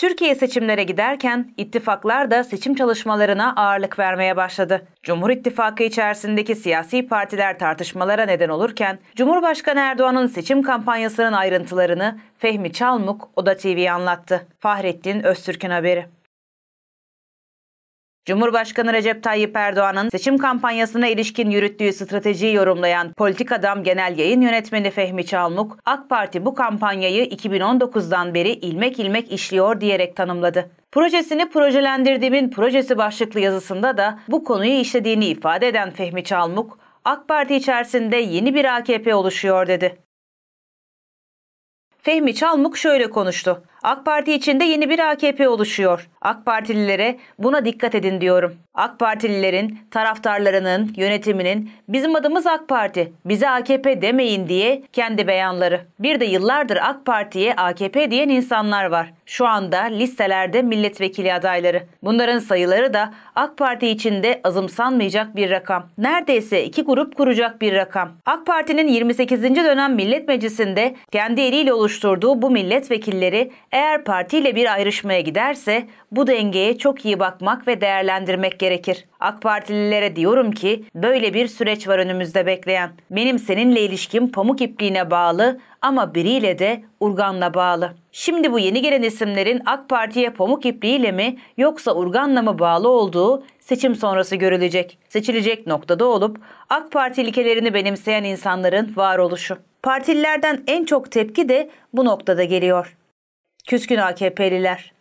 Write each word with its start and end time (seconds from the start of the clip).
Türkiye 0.00 0.34
seçimlere 0.34 0.82
giderken 0.82 1.48
ittifaklar 1.56 2.30
da 2.30 2.44
seçim 2.44 2.74
çalışmalarına 2.74 3.52
ağırlık 3.56 3.98
vermeye 3.98 4.36
başladı. 4.36 4.86
Cumhur 5.02 5.30
İttifakı 5.30 5.82
içerisindeki 5.82 6.54
siyasi 6.54 7.06
partiler 7.06 7.58
tartışmalara 7.58 8.24
neden 8.24 8.48
olurken 8.48 8.98
Cumhurbaşkanı 9.16 9.80
Erdoğan'ın 9.80 10.26
seçim 10.26 10.62
kampanyasının 10.62 11.32
ayrıntılarını 11.32 12.18
Fehmi 12.38 12.72
Çalmuk 12.72 13.28
Oda 13.36 13.56
TV'ye 13.56 13.92
anlattı. 13.92 14.46
Fahrettin 14.58 15.22
Öztürk'ün 15.22 15.70
haberi. 15.70 16.06
Cumhurbaşkanı 18.24 18.92
Recep 18.92 19.22
Tayyip 19.22 19.56
Erdoğan'ın 19.56 20.08
seçim 20.08 20.38
kampanyasına 20.38 21.08
ilişkin 21.08 21.50
yürüttüğü 21.50 21.92
stratejiyi 21.92 22.54
yorumlayan 22.54 23.12
Politik 23.12 23.52
Adam 23.52 23.82
Genel 23.82 24.18
Yayın 24.18 24.40
Yönetmeni 24.40 24.90
Fehmi 24.90 25.26
Çalmuk, 25.26 25.78
AK 25.84 26.08
Parti 26.10 26.44
bu 26.44 26.54
kampanyayı 26.54 27.24
2019'dan 27.24 28.34
beri 28.34 28.50
ilmek 28.50 28.98
ilmek 28.98 29.32
işliyor 29.32 29.80
diyerek 29.80 30.16
tanımladı. 30.16 30.70
Projesini 30.92 31.48
projelendirdiğimin 31.48 32.50
projesi 32.50 32.98
başlıklı 32.98 33.40
yazısında 33.40 33.96
da 33.96 34.18
bu 34.28 34.44
konuyu 34.44 34.80
işlediğini 34.80 35.26
ifade 35.26 35.68
eden 35.68 35.90
Fehmi 35.90 36.24
Çalmuk, 36.24 36.78
AK 37.04 37.28
Parti 37.28 37.56
içerisinde 37.56 38.16
yeni 38.16 38.54
bir 38.54 38.76
AKP 38.76 39.14
oluşuyor 39.14 39.66
dedi. 39.66 39.98
Fehmi 42.02 42.34
Çalmuk 42.34 42.76
şöyle 42.76 43.10
konuştu. 43.10 43.62
AK 43.82 44.04
Parti 44.04 44.32
içinde 44.32 44.64
yeni 44.64 44.90
bir 44.90 44.98
AKP 45.10 45.48
oluşuyor. 45.48 46.08
AK 46.20 46.46
Partililere 46.46 47.18
buna 47.38 47.64
dikkat 47.64 47.94
edin 47.94 48.20
diyorum. 48.20 48.56
AK 48.74 48.98
Partililerin, 48.98 49.78
taraftarlarının, 49.90 50.90
yönetiminin 50.96 51.70
bizim 51.88 52.14
adımız 52.14 52.46
AK 52.46 52.68
Parti, 52.68 53.12
bize 53.24 53.48
AKP 53.48 54.02
demeyin 54.02 54.48
diye 54.48 54.82
kendi 54.92 55.26
beyanları. 55.26 55.80
Bir 55.98 56.20
de 56.20 56.24
yıllardır 56.24 56.76
AK 56.76 57.06
Parti'ye 57.06 57.54
AKP 57.54 58.10
diyen 58.10 58.28
insanlar 58.28 58.84
var. 58.84 59.12
Şu 59.26 59.46
anda 59.46 59.80
listelerde 59.82 60.62
milletvekili 60.62 61.34
adayları. 61.34 61.82
Bunların 62.02 62.38
sayıları 62.38 62.94
da 62.94 63.12
AK 63.34 63.56
Parti 63.58 63.88
içinde 63.88 64.40
azımsanmayacak 64.44 65.36
bir 65.36 65.50
rakam. 65.50 65.86
Neredeyse 65.98 66.64
iki 66.64 66.82
grup 66.82 67.16
kuracak 67.16 67.60
bir 67.60 67.74
rakam. 67.74 68.12
AK 68.26 68.46
Parti'nin 68.46 68.88
28. 68.88 69.42
dönem 69.42 69.94
Millet 69.94 70.28
Meclisi'nde 70.28 70.94
kendi 71.12 71.40
eliyle 71.40 71.72
oluşturduğu 71.72 72.42
bu 72.42 72.50
milletvekilleri 72.50 73.50
eğer 73.72 74.04
partiyle 74.04 74.56
bir 74.56 74.72
ayrışmaya 74.72 75.20
giderse 75.20 75.86
bu 76.12 76.26
dengeye 76.26 76.78
çok 76.78 77.04
iyi 77.04 77.20
bakmak 77.20 77.68
ve 77.68 77.80
değerlendirmek 77.80 78.58
gerekir. 78.58 79.04
AK 79.20 79.42
Partililere 79.42 80.16
diyorum 80.16 80.52
ki 80.52 80.84
böyle 80.94 81.34
bir 81.34 81.46
süreç 81.46 81.88
var 81.88 81.98
önümüzde 81.98 82.46
bekleyen. 82.46 82.90
Benim 83.10 83.38
seninle 83.38 83.80
ilişkim 83.80 84.32
pamuk 84.32 84.60
ipliğine 84.60 85.10
bağlı 85.10 85.60
ama 85.82 86.14
biriyle 86.14 86.58
de 86.58 86.82
urganla 87.00 87.54
bağlı. 87.54 87.92
Şimdi 88.12 88.52
bu 88.52 88.58
yeni 88.58 88.82
gelen 88.82 89.02
isimlerin 89.02 89.62
AK 89.66 89.88
Parti'ye 89.88 90.30
pamuk 90.30 90.66
ipliğiyle 90.66 91.12
mi 91.12 91.36
yoksa 91.56 91.94
urganla 91.94 92.42
mı 92.42 92.58
bağlı 92.58 92.88
olduğu 92.88 93.42
seçim 93.60 93.94
sonrası 93.94 94.36
görülecek. 94.36 94.98
Seçilecek 95.08 95.66
noktada 95.66 96.04
olup 96.04 96.38
AK 96.68 96.92
Parti 96.92 97.22
ilkelerini 97.22 97.74
benimseyen 97.74 98.24
insanların 98.24 98.92
varoluşu. 98.96 99.58
Partililerden 99.82 100.64
en 100.66 100.84
çok 100.84 101.10
tepki 101.10 101.48
de 101.48 101.70
bu 101.92 102.04
noktada 102.04 102.44
geliyor. 102.44 102.96
Küskün 103.66 103.96
AKP'liler. 103.96 104.92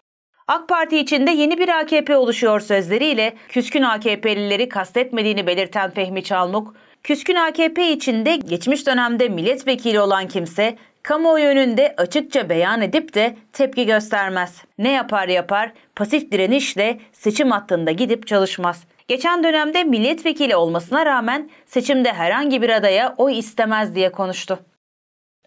AK 0.48 0.70
Parti 0.70 0.98
içinde 0.98 1.32
yeni 1.32 1.58
bir 1.58 1.70
AKP 1.80 2.18
oluşuyor 2.18 2.60
sözleriyle 2.60 3.34
küskün 3.50 3.82
AKP'lileri 3.82 4.70
kastetmediğini 4.70 5.48
belirten 5.48 5.92
Fehmi 5.92 6.24
Çalmuk, 6.24 6.76
küskün 7.04 7.36
AKP 7.36 7.92
içinde 7.92 8.36
geçmiş 8.36 8.88
dönemde 8.88 9.30
milletvekili 9.30 10.00
olan 10.00 10.28
kimse 10.28 10.78
kamuoyu 11.04 11.46
önünde 11.46 11.94
açıkça 11.98 12.50
beyan 12.50 12.82
edip 12.82 13.14
de 13.14 13.36
tepki 13.54 13.86
göstermez. 13.86 14.64
Ne 14.78 14.92
yapar 14.92 15.28
yapar 15.28 15.74
pasif 15.96 16.32
direnişle 16.32 17.00
seçim 17.12 17.52
hattında 17.52 17.92
gidip 17.92 18.28
çalışmaz. 18.28 18.84
Geçen 19.08 19.44
dönemde 19.44 19.84
milletvekili 19.84 20.56
olmasına 20.56 21.06
rağmen 21.06 21.50
seçimde 21.66 22.14
herhangi 22.14 22.62
bir 22.62 22.70
adaya 22.70 23.16
oy 23.18 23.40
istemez 23.40 23.96
diye 23.96 24.12
konuştu. 24.12 24.60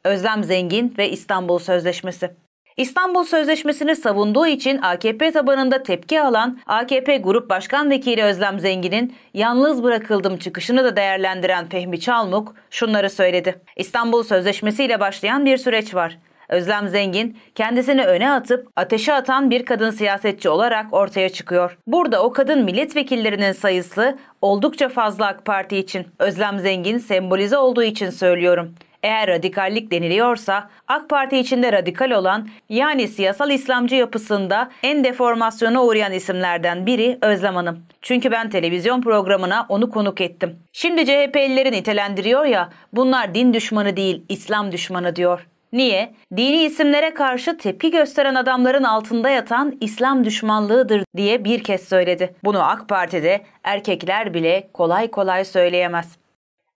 Özlem 0.04 0.44
Zengin 0.44 0.94
ve 0.98 1.10
İstanbul 1.10 1.58
Sözleşmesi 1.58 2.30
İstanbul 2.76 3.24
Sözleşmesi'ni 3.24 3.96
savunduğu 3.96 4.46
için 4.46 4.78
AKP 4.82 5.32
tabanında 5.32 5.82
tepki 5.82 6.20
alan 6.20 6.58
AKP 6.66 7.16
Grup 7.16 7.50
Başkan 7.50 7.90
Vekili 7.90 8.22
Özlem 8.22 8.60
Zengin'in 8.60 9.14
yalnız 9.34 9.82
bırakıldım 9.82 10.36
çıkışını 10.36 10.84
da 10.84 10.96
değerlendiren 10.96 11.68
Fehmi 11.68 12.00
Çalmuk 12.00 12.54
şunları 12.70 13.10
söyledi. 13.10 13.60
İstanbul 13.76 14.22
Sözleşmesi 14.22 14.84
ile 14.84 15.00
başlayan 15.00 15.46
bir 15.46 15.56
süreç 15.56 15.94
var. 15.94 16.18
Özlem 16.48 16.88
Zengin 16.88 17.38
kendisini 17.54 18.04
öne 18.04 18.30
atıp 18.30 18.68
ateşe 18.76 19.14
atan 19.14 19.50
bir 19.50 19.64
kadın 19.64 19.90
siyasetçi 19.90 20.48
olarak 20.48 20.92
ortaya 20.92 21.28
çıkıyor. 21.28 21.78
Burada 21.86 22.22
o 22.22 22.32
kadın 22.32 22.64
milletvekillerinin 22.64 23.52
sayısı 23.52 24.18
oldukça 24.42 24.88
fazla 24.88 25.26
AK 25.26 25.44
Parti 25.44 25.76
için. 25.76 26.06
Özlem 26.18 26.58
Zengin 26.58 26.98
sembolize 26.98 27.58
olduğu 27.58 27.82
için 27.82 28.10
söylüyorum. 28.10 28.74
Eğer 29.02 29.28
radikallik 29.28 29.90
deniliyorsa 29.90 30.70
AK 30.88 31.08
Parti 31.08 31.38
içinde 31.38 31.72
radikal 31.72 32.10
olan 32.10 32.48
yani 32.68 33.08
siyasal 33.08 33.50
İslamcı 33.50 33.96
yapısında 33.96 34.70
en 34.82 35.04
deformasyona 35.04 35.84
uğrayan 35.84 36.12
isimlerden 36.12 36.86
biri 36.86 37.18
Özlem 37.22 37.54
Hanım. 37.54 37.78
Çünkü 38.02 38.30
ben 38.30 38.50
televizyon 38.50 39.02
programına 39.02 39.66
onu 39.68 39.90
konuk 39.90 40.20
ettim. 40.20 40.58
Şimdi 40.72 41.06
CHP'lileri 41.06 41.72
nitelendiriyor 41.72 42.44
ya 42.44 42.68
bunlar 42.92 43.34
din 43.34 43.54
düşmanı 43.54 43.96
değil 43.96 44.22
İslam 44.28 44.72
düşmanı 44.72 45.16
diyor. 45.16 45.46
Niye? 45.72 46.14
Dini 46.36 46.62
isimlere 46.64 47.14
karşı 47.14 47.58
tepki 47.58 47.90
gösteren 47.90 48.34
adamların 48.34 48.84
altında 48.84 49.30
yatan 49.30 49.76
İslam 49.80 50.24
düşmanlığıdır 50.24 51.04
diye 51.16 51.44
bir 51.44 51.62
kez 51.62 51.88
söyledi. 51.88 52.34
Bunu 52.44 52.62
AK 52.68 52.88
Parti'de 52.88 53.40
erkekler 53.64 54.34
bile 54.34 54.68
kolay 54.72 55.10
kolay 55.10 55.44
söyleyemez. 55.44 56.16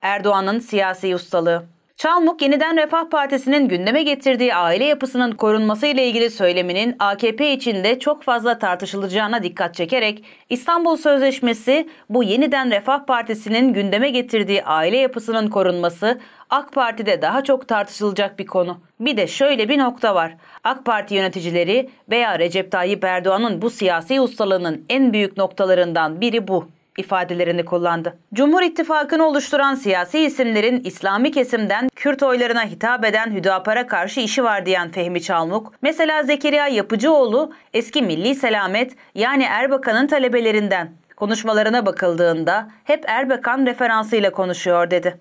Erdoğan'ın 0.02 0.58
siyasi 0.58 1.14
ustalığı 1.14 1.75
Çalmuk 1.96 2.42
yeniden 2.42 2.76
Refah 2.76 3.10
Partisi'nin 3.10 3.68
gündeme 3.68 4.02
getirdiği 4.02 4.54
aile 4.54 4.84
yapısının 4.84 5.32
korunması 5.32 5.86
ile 5.86 6.06
ilgili 6.06 6.30
söyleminin 6.30 6.96
AKP 6.98 7.52
içinde 7.52 7.98
çok 7.98 8.22
fazla 8.22 8.58
tartışılacağına 8.58 9.42
dikkat 9.42 9.74
çekerek 9.74 10.24
İstanbul 10.50 10.96
Sözleşmesi 10.96 11.88
bu 12.10 12.22
yeniden 12.22 12.70
Refah 12.70 13.06
Partisi'nin 13.06 13.72
gündeme 13.72 14.10
getirdiği 14.10 14.64
aile 14.64 14.96
yapısının 14.96 15.48
korunması 15.48 16.20
AK 16.50 16.72
Parti'de 16.72 17.22
daha 17.22 17.44
çok 17.44 17.68
tartışılacak 17.68 18.38
bir 18.38 18.46
konu. 18.46 18.78
Bir 19.00 19.16
de 19.16 19.26
şöyle 19.26 19.68
bir 19.68 19.78
nokta 19.78 20.14
var. 20.14 20.36
AK 20.64 20.84
Parti 20.84 21.14
yöneticileri 21.14 21.90
veya 22.10 22.38
Recep 22.38 22.72
Tayyip 22.72 23.04
Erdoğan'ın 23.04 23.62
bu 23.62 23.70
siyasi 23.70 24.20
ustalığının 24.20 24.84
en 24.88 25.12
büyük 25.12 25.36
noktalarından 25.36 26.20
biri 26.20 26.48
bu 26.48 26.68
ifadelerini 26.96 27.64
kullandı. 27.64 28.18
Cumhur 28.34 28.62
İttifakı'nı 28.62 29.26
oluşturan 29.26 29.74
siyasi 29.74 30.18
isimlerin 30.18 30.84
İslami 30.84 31.30
kesimden 31.30 31.88
Kürt 31.96 32.22
oylarına 32.22 32.64
hitap 32.64 33.04
eden 33.04 33.34
Hüdapar'a 33.34 33.86
karşı 33.86 34.20
işi 34.20 34.44
var 34.44 34.66
diyen 34.66 34.88
Fehmi 34.88 35.22
Çalmuk, 35.22 35.72
mesela 35.82 36.22
Zekeriya 36.22 36.68
Yapıcıoğlu 36.68 37.52
eski 37.74 38.02
Milli 38.02 38.34
Selamet 38.34 38.96
yani 39.14 39.44
Erbakan'ın 39.44 40.06
talebelerinden. 40.06 40.92
Konuşmalarına 41.16 41.86
bakıldığında 41.86 42.68
hep 42.84 43.04
Erbakan 43.06 43.66
referansıyla 43.66 44.32
konuşuyor 44.32 44.90
dedi. 44.90 45.20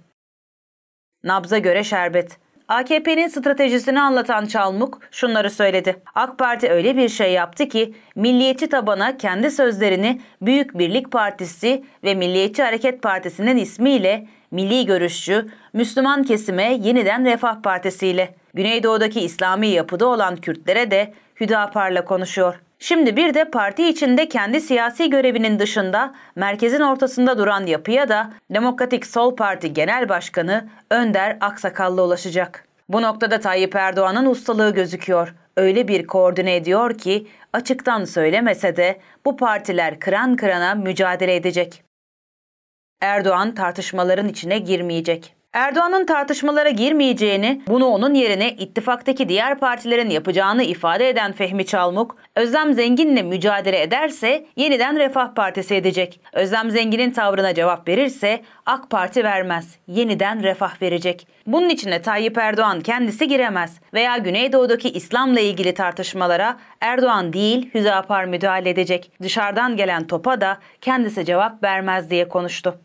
Nabza 1.23 1.57
göre 1.57 1.83
şerbet. 1.83 2.37
AKP'nin 2.67 3.27
stratejisini 3.27 4.01
anlatan 4.01 4.45
Çalmuk 4.45 4.99
şunları 5.11 5.49
söyledi. 5.49 6.01
AK 6.15 6.37
Parti 6.37 6.69
öyle 6.69 6.97
bir 6.97 7.09
şey 7.09 7.33
yaptı 7.33 7.67
ki 7.67 7.93
milliyetçi 8.15 8.69
tabana 8.69 9.17
kendi 9.17 9.51
sözlerini 9.51 10.21
Büyük 10.41 10.77
Birlik 10.77 11.11
Partisi 11.11 11.83
ve 12.03 12.15
Milliyetçi 12.15 12.63
Hareket 12.63 13.01
Partisi'nin 13.01 13.57
ismiyle 13.57 14.27
milli 14.51 14.85
görüşçü, 14.85 15.45
Müslüman 15.73 16.23
kesime 16.23 16.73
yeniden 16.73 17.25
Refah 17.25 17.61
Partisi 17.61 18.07
ile 18.07 18.35
Güneydoğu'daki 18.53 19.19
İslami 19.21 19.67
yapıda 19.67 20.05
olan 20.07 20.35
Kürtlere 20.35 20.91
de 20.91 21.13
Hüdapar'la 21.39 22.05
konuşuyor. 22.05 22.64
Şimdi 22.87 23.15
bir 23.15 23.33
de 23.33 23.45
parti 23.45 23.87
içinde 23.87 24.29
kendi 24.29 24.61
siyasi 24.61 25.09
görevinin 25.09 25.59
dışında 25.59 26.15
merkezin 26.35 26.79
ortasında 26.79 27.37
duran 27.37 27.65
yapıya 27.65 28.09
da 28.09 28.33
Demokratik 28.49 29.05
Sol 29.05 29.35
Parti 29.35 29.73
Genel 29.73 30.09
Başkanı 30.09 30.69
Önder 30.91 31.37
Aksakallı 31.41 32.03
ulaşacak. 32.03 32.67
Bu 32.89 33.01
noktada 33.01 33.39
Tayyip 33.39 33.75
Erdoğan'ın 33.75 34.25
ustalığı 34.25 34.73
gözüküyor. 34.73 35.35
Öyle 35.57 35.87
bir 35.87 36.07
koordine 36.07 36.55
ediyor 36.55 36.97
ki 36.97 37.27
açıktan 37.53 38.05
söylemese 38.05 38.75
de 38.75 38.99
bu 39.25 39.37
partiler 39.37 39.99
kıran 39.99 40.35
kırana 40.35 40.75
mücadele 40.75 41.35
edecek. 41.35 41.83
Erdoğan 43.01 43.55
tartışmaların 43.55 44.27
içine 44.27 44.57
girmeyecek. 44.57 45.34
Erdoğan'ın 45.55 46.05
tartışmalara 46.05 46.69
girmeyeceğini, 46.69 47.61
bunu 47.67 47.85
onun 47.85 48.13
yerine 48.13 48.51
ittifaktaki 48.51 49.29
diğer 49.29 49.59
partilerin 49.59 50.09
yapacağını 50.09 50.63
ifade 50.63 51.09
eden 51.09 51.31
Fehmi 51.31 51.65
Çalmuk, 51.65 52.17
Özlem 52.35 52.73
Zengin'le 52.73 53.23
mücadele 53.23 53.81
ederse 53.81 54.45
yeniden 54.55 54.99
Refah 54.99 55.33
Partisi 55.35 55.75
edecek. 55.75 56.19
Özlem 56.33 56.71
Zengin'in 56.71 57.11
tavrına 57.11 57.53
cevap 57.53 57.87
verirse 57.87 58.41
AK 58.65 58.89
Parti 58.89 59.23
vermez, 59.23 59.75
yeniden 59.87 60.43
Refah 60.43 60.81
verecek. 60.81 61.27
Bunun 61.47 61.69
içine 61.69 62.01
Tayyip 62.01 62.37
Erdoğan 62.37 62.81
kendisi 62.81 63.27
giremez 63.27 63.79
veya 63.93 64.17
Güneydoğu'daki 64.17 64.89
İslam'la 64.89 65.39
ilgili 65.39 65.73
tartışmalara 65.73 66.57
Erdoğan 66.81 67.33
değil 67.33 67.69
Hüdapar 67.73 68.25
müdahale 68.25 68.69
edecek. 68.69 69.11
Dışarıdan 69.21 69.77
gelen 69.77 70.07
topa 70.07 70.41
da 70.41 70.57
kendisi 70.81 71.25
cevap 71.25 71.63
vermez 71.63 72.09
diye 72.09 72.27
konuştu. 72.27 72.79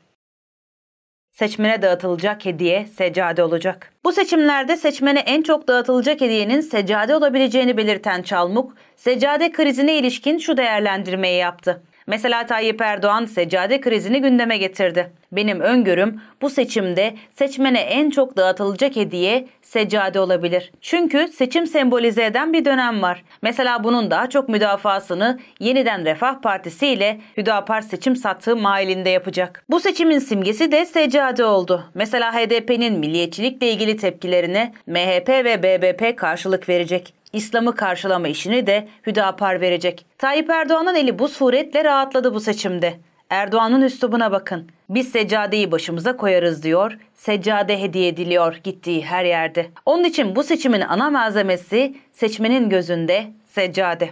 Seçmene 1.40 1.82
dağıtılacak 1.82 2.44
hediye 2.44 2.86
seccade 2.86 3.42
olacak. 3.42 3.92
Bu 4.04 4.12
seçimlerde 4.12 4.76
seçmene 4.76 5.18
en 5.18 5.42
çok 5.42 5.68
dağıtılacak 5.68 6.20
hediyenin 6.20 6.60
seccade 6.60 7.16
olabileceğini 7.16 7.76
belirten 7.76 8.22
Çalmuk, 8.22 8.74
seccade 8.96 9.52
krizine 9.52 9.96
ilişkin 9.98 10.38
şu 10.38 10.56
değerlendirmeyi 10.56 11.38
yaptı. 11.38 11.82
Mesela 12.10 12.46
Tayyip 12.46 12.80
Erdoğan 12.80 13.24
seccade 13.24 13.80
krizini 13.80 14.20
gündeme 14.20 14.58
getirdi. 14.58 15.12
Benim 15.32 15.60
öngörüm 15.60 16.20
bu 16.42 16.50
seçimde 16.50 17.14
seçmene 17.34 17.80
en 17.80 18.10
çok 18.10 18.36
dağıtılacak 18.36 18.96
hediye 18.96 19.48
seccade 19.62 20.20
olabilir. 20.20 20.72
Çünkü 20.80 21.28
seçim 21.28 21.66
sembolize 21.66 22.24
eden 22.24 22.52
bir 22.52 22.64
dönem 22.64 23.02
var. 23.02 23.24
Mesela 23.42 23.84
bunun 23.84 24.10
daha 24.10 24.28
çok 24.28 24.48
müdafasını 24.48 25.38
yeniden 25.60 26.04
Refah 26.04 26.40
Partisi 26.40 26.86
ile 26.86 27.20
Hüdapar 27.36 27.80
seçim 27.80 28.16
sattığı 28.16 28.56
mailinde 28.56 29.10
yapacak. 29.10 29.64
Bu 29.70 29.80
seçimin 29.80 30.18
simgesi 30.18 30.72
de 30.72 30.86
seccade 30.86 31.44
oldu. 31.44 31.84
Mesela 31.94 32.34
HDP'nin 32.34 32.98
milliyetçilikle 32.98 33.70
ilgili 33.70 33.96
tepkilerine 33.96 34.72
MHP 34.86 35.28
ve 35.28 35.62
BBP 35.62 36.18
karşılık 36.18 36.68
verecek. 36.68 37.19
İslam'ı 37.32 37.74
karşılama 37.74 38.28
işini 38.28 38.66
de 38.66 38.88
Hüdapar 39.06 39.60
verecek. 39.60 40.06
Tayyip 40.18 40.50
Erdoğan'ın 40.50 40.94
eli 40.94 41.18
bu 41.18 41.28
suretle 41.28 41.84
rahatladı 41.84 42.34
bu 42.34 42.40
seçimde. 42.40 42.94
Erdoğan'ın 43.30 43.82
üslubuna 43.82 44.32
bakın. 44.32 44.68
Biz 44.88 45.08
seccadeyi 45.08 45.72
başımıza 45.72 46.16
koyarız 46.16 46.62
diyor. 46.62 46.98
Seccade 47.14 47.80
hediye 47.80 48.08
ediliyor 48.08 48.60
gittiği 48.64 49.04
her 49.04 49.24
yerde. 49.24 49.66
Onun 49.86 50.04
için 50.04 50.36
bu 50.36 50.42
seçimin 50.42 50.80
ana 50.80 51.10
malzemesi 51.10 51.94
seçmenin 52.12 52.68
gözünde 52.68 53.26
seccade. 53.46 54.10